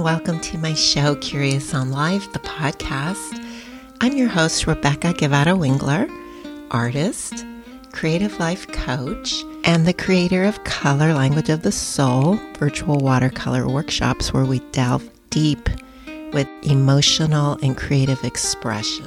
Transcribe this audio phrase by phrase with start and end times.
[0.00, 3.38] and welcome to my show, Curious on Life, the podcast.
[4.00, 6.08] I'm your host, Rebecca Guevara Wingler,
[6.70, 7.44] artist,
[7.92, 14.32] creative life coach, and the creator of Color Language of the Soul virtual watercolor workshops
[14.32, 15.68] where we delve deep
[16.32, 19.06] with emotional and creative expression.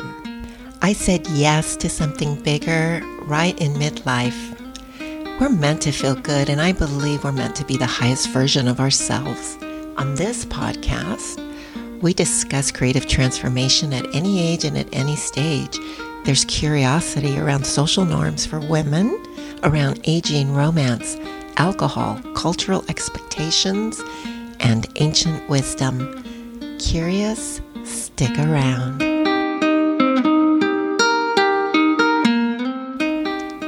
[0.84, 4.60] I said yes to something bigger right in midlife.
[5.40, 8.68] We're meant to feel good, and I believe we're meant to be the highest version
[8.68, 9.58] of ourselves.
[9.98, 11.40] On this podcast,
[12.02, 15.78] we discuss creative transformation at any age and at any stage.
[16.26, 19.24] There's curiosity around social norms for women,
[19.62, 21.16] around aging, romance,
[21.58, 24.02] alcohol, cultural expectations,
[24.60, 26.24] and ancient wisdom.
[26.80, 27.62] Curious?
[27.84, 29.00] Stick around.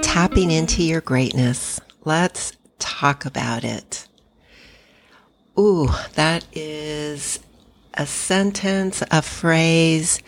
[0.01, 1.79] Tapping into your greatness.
[2.03, 4.04] Let's talk about it.
[5.57, 7.39] Ooh, that is
[7.93, 10.19] a sentence, a phrase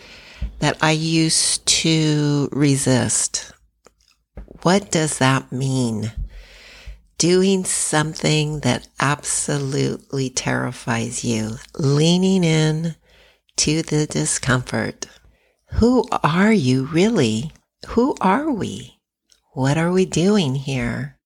[0.60, 3.52] that I used to resist.
[4.62, 6.12] What does that mean?
[7.18, 12.96] Doing something that absolutely terrifies you, leaning in
[13.56, 15.08] to the discomfort.
[15.72, 17.52] Who are you really?
[17.88, 18.98] Who are we?
[19.52, 21.17] What are we doing here?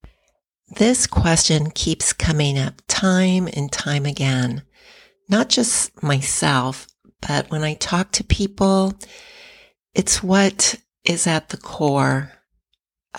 [0.76, 4.62] This question keeps coming up time and time again.
[5.28, 6.86] Not just myself,
[7.20, 8.94] but when I talk to people,
[9.94, 12.32] it's what is at the core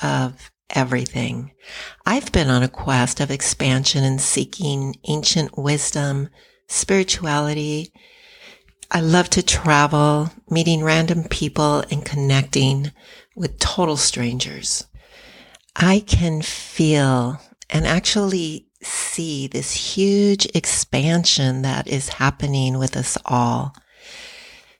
[0.01, 1.51] of everything.
[2.07, 6.29] I've been on a quest of expansion and seeking ancient wisdom,
[6.67, 7.93] spirituality.
[8.89, 12.91] I love to travel, meeting random people and connecting
[13.35, 14.87] with total strangers.
[15.75, 23.73] I can feel and actually see this huge expansion that is happening with us all.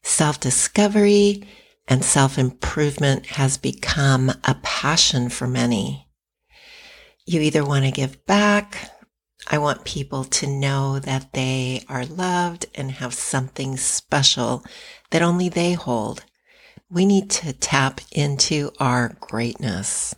[0.04, 1.48] Self discovery
[1.88, 6.08] and self improvement has become a passion for many.
[7.26, 8.92] You either want to give back.
[9.48, 14.64] I want people to know that they are loved and have something special
[15.10, 16.24] that only they hold.
[16.90, 20.14] We need to tap into our greatness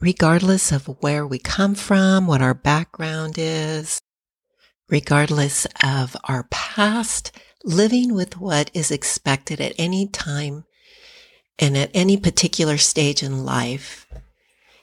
[0.00, 4.00] regardless of where we come from, what our background is,
[4.88, 7.30] regardless of our past,
[7.64, 10.64] living with what is expected at any time
[11.58, 14.06] and at any particular stage in life.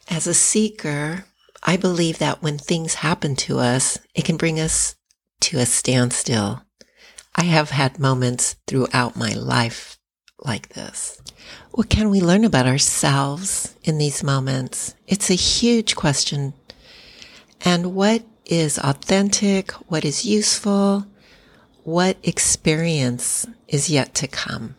[0.09, 1.25] As a seeker,
[1.63, 4.95] I believe that when things happen to us, it can bring us
[5.41, 6.63] to a standstill.
[7.35, 9.97] I have had moments throughout my life
[10.39, 11.21] like this.
[11.71, 14.95] What can we learn about ourselves in these moments?
[15.07, 16.53] It's a huge question.
[17.61, 19.71] And what is authentic?
[19.89, 21.05] What is useful?
[21.83, 24.75] What experience is yet to come?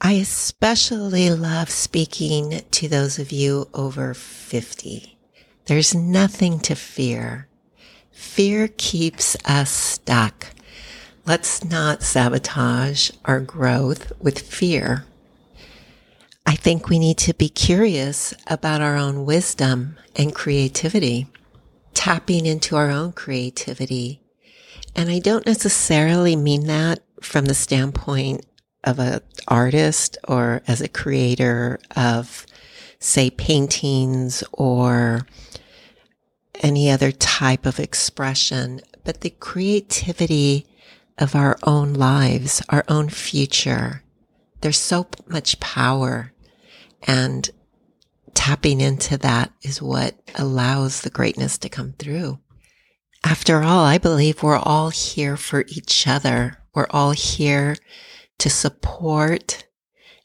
[0.00, 5.18] I especially love speaking to those of you over 50.
[5.66, 7.48] There's nothing to fear.
[8.10, 10.46] Fear keeps us stuck.
[11.26, 15.04] Let's not sabotage our growth with fear.
[16.46, 21.28] I think we need to be curious about our own wisdom and creativity,
[21.94, 24.22] tapping into our own creativity.
[24.96, 28.46] And I don't necessarily mean that from the standpoint
[28.82, 32.46] of an artist or as a creator of,
[32.98, 35.26] say, paintings or
[36.62, 40.66] any other type of expression, but the creativity
[41.20, 44.02] of our own lives, our own future.
[44.62, 46.32] There's so much power
[47.02, 47.48] and
[48.34, 52.38] tapping into that is what allows the greatness to come through.
[53.24, 56.58] After all, I believe we're all here for each other.
[56.74, 57.76] We're all here
[58.38, 59.66] to support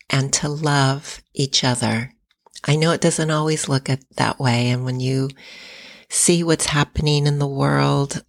[0.09, 2.13] and to love each other.
[2.63, 4.69] I know it doesn't always look at that way.
[4.69, 5.29] And when you
[6.09, 8.23] see what's happening in the world,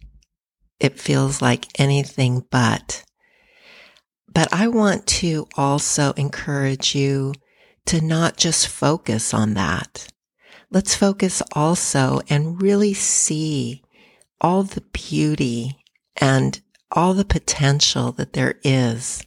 [0.79, 3.03] it feels like anything but.
[4.31, 7.33] But I want to also encourage you
[7.87, 10.07] to not just focus on that.
[10.69, 13.83] Let's focus also and really see
[14.41, 15.77] all the beauty
[16.17, 16.59] and
[16.91, 19.25] all the potential that there is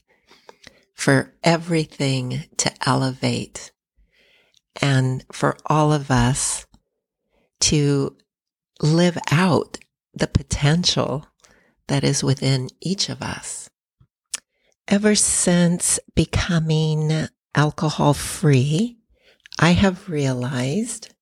[0.95, 3.73] for everything to elevate
[4.81, 6.67] and for all of us
[7.61, 8.17] to
[8.83, 9.79] live out
[10.15, 11.27] the potential
[11.91, 13.69] that is within each of us.
[14.87, 18.99] Ever since becoming alcohol free,
[19.59, 21.13] I have realized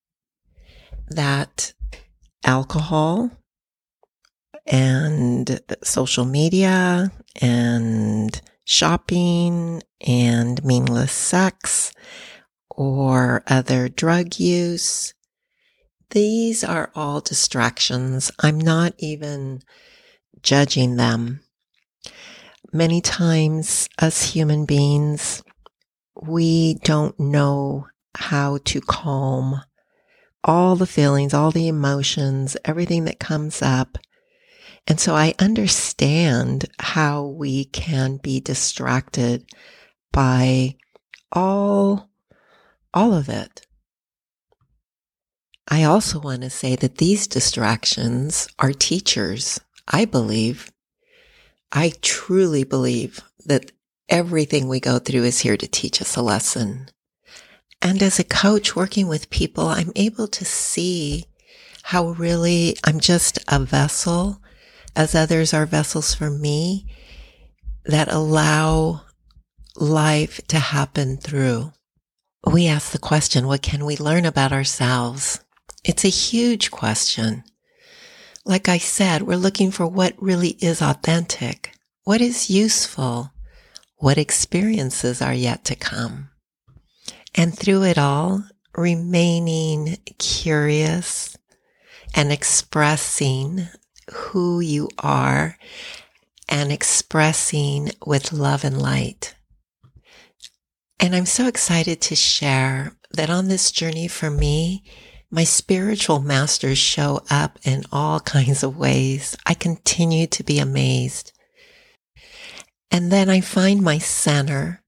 [1.09, 1.73] that
[2.45, 3.31] alcohol
[4.67, 11.93] and social media and shopping and meaningless sex
[12.69, 15.15] or other drug use.
[16.11, 18.31] These are all distractions.
[18.39, 19.63] I'm not even
[20.43, 21.41] judging them.
[22.73, 25.43] Many times, us human beings,
[26.21, 29.63] we don't know how to calm
[30.45, 33.99] all the feelings, all the emotions, everything that comes up.
[34.87, 39.45] And so I understand how we can be distracted
[40.13, 40.77] by
[41.31, 42.09] all,
[42.95, 43.67] all of it.
[45.71, 49.61] I also want to say that these distractions are teachers.
[49.89, 50.71] I believe,
[51.73, 53.73] I truly believe that
[54.09, 56.89] everything we go through is here to teach us a lesson.
[57.81, 61.27] And as a coach working with people, I'm able to see
[61.85, 64.43] how really I'm just a vessel
[64.95, 66.87] as others are vessels for me
[67.85, 69.03] that allow
[69.77, 71.73] life to happen through.
[72.45, 75.41] We ask the question, what can we learn about ourselves?
[75.85, 77.45] It's a huge question.
[78.49, 81.75] Like I said, we're looking for what really is authentic.
[82.05, 83.31] What is useful?
[83.99, 86.31] What experiences are yet to come?
[87.35, 91.37] And through it all, remaining curious
[92.15, 93.69] and expressing
[94.11, 95.59] who you are
[96.49, 99.35] and expressing with love and light.
[100.99, 104.85] And I'm so excited to share that on this journey for me,
[105.31, 109.37] my spiritual masters show up in all kinds of ways.
[109.45, 111.33] I continue to be amazed.
[112.91, 114.83] And then I find my center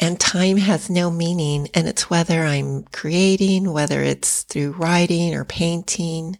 [0.00, 1.68] and time has no meaning.
[1.74, 6.38] And it's whether I'm creating, whether it's through writing or painting,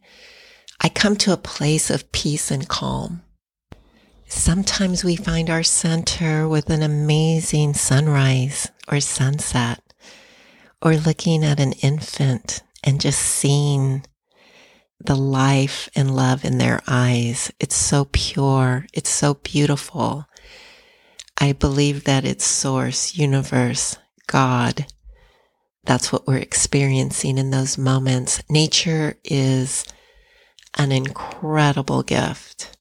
[0.81, 3.23] I come to a place of peace and calm.
[4.27, 9.83] Sometimes we find our center with an amazing sunrise or sunset,
[10.81, 14.05] or looking at an infant and just seeing
[14.99, 17.51] the life and love in their eyes.
[17.59, 18.87] It's so pure.
[18.93, 20.27] It's so beautiful.
[21.39, 23.97] I believe that it's source, universe,
[24.27, 24.87] God.
[25.85, 28.43] That's what we're experiencing in those moments.
[28.51, 29.85] Nature is
[30.77, 32.77] an incredible gift.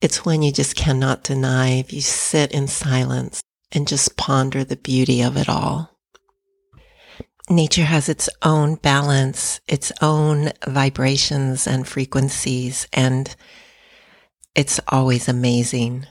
[0.00, 4.76] It's when you just cannot deny if you sit in silence and just ponder the
[4.76, 5.89] beauty of it all.
[7.50, 13.34] Nature has its own balance, its own vibrations and frequencies, and
[14.54, 16.06] it's always amazing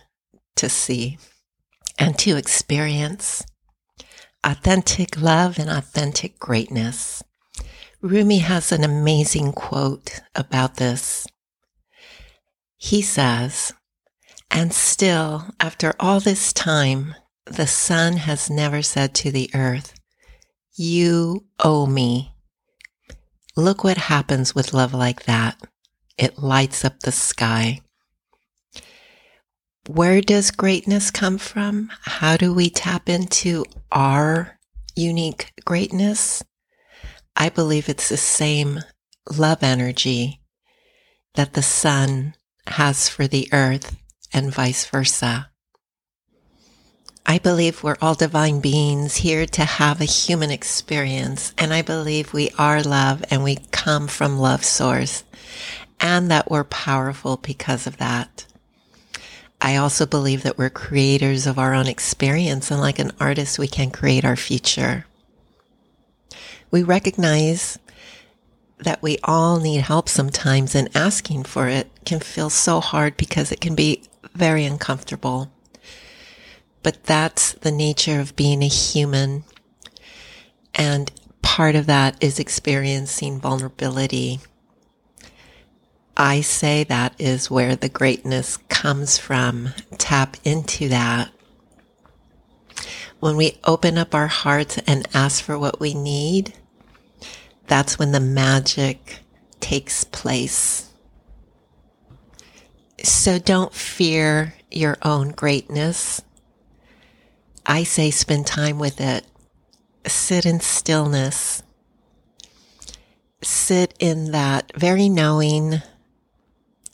[0.57, 1.17] to see
[1.97, 3.45] and to experience
[4.43, 7.23] authentic love and authentic greatness.
[8.01, 11.25] Rumi has an amazing quote about this.
[12.75, 13.71] He says,
[14.51, 17.15] and still, after all this time,
[17.45, 19.98] the sun has never said to the earth,
[20.81, 22.33] You owe me.
[23.57, 25.57] Look what happens with love like that.
[26.17, 27.81] It lights up the sky.
[29.89, 31.91] Where does greatness come from?
[32.03, 34.57] How do we tap into our
[34.95, 36.45] unique greatness?
[37.35, 38.79] I believe it's the same
[39.37, 40.39] love energy
[41.33, 42.35] that the sun
[42.67, 43.97] has for the earth
[44.31, 45.51] and vice versa.
[47.29, 51.53] I believe we're all divine beings here to have a human experience.
[51.59, 55.23] And I believe we are love and we come from love source
[55.99, 58.47] and that we're powerful because of that.
[59.61, 63.67] I also believe that we're creators of our own experience, and like an artist, we
[63.67, 65.05] can create our future.
[66.71, 67.77] We recognize
[68.79, 73.51] that we all need help sometimes, and asking for it can feel so hard because
[73.51, 74.01] it can be
[74.33, 75.51] very uncomfortable.
[76.83, 79.43] But that's the nature of being a human.
[80.75, 84.39] And part of that is experiencing vulnerability
[86.21, 89.69] I say that is where the greatness comes from.
[89.97, 91.31] Tap into that.
[93.21, 96.53] When we open up our hearts and ask for what we need,
[97.67, 99.19] that's when the magic
[99.61, 100.89] takes place.
[103.01, 106.21] So don't fear your own greatness.
[107.69, 109.27] I say spend time with it.
[110.07, 111.61] Sit in stillness.
[113.43, 115.83] Sit in that very knowing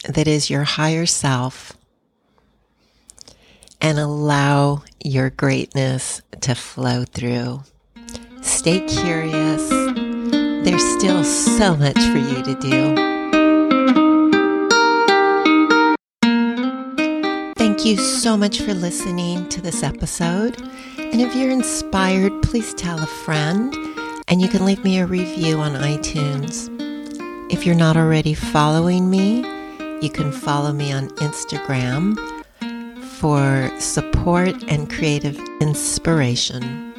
[0.03, 1.77] that is your higher self
[3.79, 7.63] and allow your greatness to flow through.
[8.41, 9.69] Stay curious.
[9.69, 13.04] There's still so much for you to do.
[17.75, 20.57] Thank you so much for listening to this episode.
[20.97, 23.75] And if you're inspired, please tell a friend
[24.29, 26.69] and you can leave me a review on iTunes.
[27.51, 29.39] If you're not already following me,
[30.01, 32.17] you can follow me on Instagram
[33.19, 36.93] for support and creative inspiration.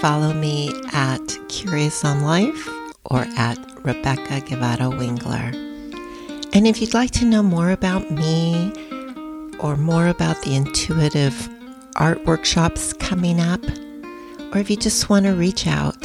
[0.00, 2.68] Follow me at Curious on Life
[3.06, 5.52] or at Rebecca Guevara Wingler.
[6.54, 8.72] And if you'd like to know more about me
[9.60, 11.48] or more about the intuitive
[11.96, 13.62] art workshops coming up,
[14.52, 16.00] or if you just want to reach out,